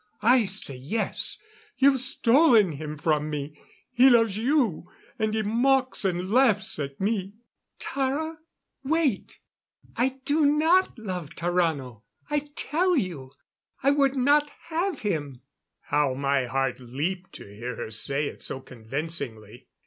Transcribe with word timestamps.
"I 0.23 0.45
say 0.45 0.77
yes. 0.77 1.37
You've 1.77 1.99
stolen 2.01 2.71
him 2.71 2.97
from 2.97 3.29
me. 3.29 3.55
He 3.91 4.09
loves 4.09 4.35
you 4.35 4.89
and 5.19 5.31
he 5.35 5.43
mocks 5.43 6.03
and 6.03 6.31
laughs 6.31 6.79
at 6.79 6.99
me" 6.99 7.35
"Tara, 7.79 8.39
wait. 8.83 9.37
I 9.95 10.19
do 10.25 10.47
not 10.47 10.97
love 10.97 11.29
Tarrano, 11.35 12.01
I 12.31 12.47
tell 12.55 12.95
you. 12.97 13.33
I 13.83 13.91
would 13.91 14.15
not 14.15 14.49
have 14.69 15.01
him" 15.01 15.43
How 15.91 16.15
my 16.15 16.47
heart 16.47 16.79
leaped 16.79 17.33
to 17.33 17.47
hear 17.55 17.75
her 17.75 17.91
say 17.91 18.25
it 18.25 18.41
so 18.41 18.59
convincingly. 18.59 19.67